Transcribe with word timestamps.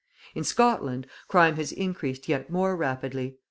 In 0.33 0.43
Scotland, 0.43 1.05
crime 1.27 1.57
has 1.57 1.71
increased 1.71 2.27
yet 2.27 2.49
more 2.49 2.75
rapidly. 2.75 3.37